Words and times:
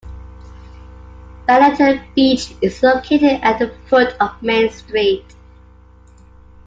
Betterton 1.45 2.01
Beach 2.15 2.53
is 2.59 2.81
located 2.81 3.39
at 3.43 3.59
the 3.59 3.69
foot 3.87 4.15
of 4.19 4.41
Main 4.41 4.71
Street. 4.71 5.35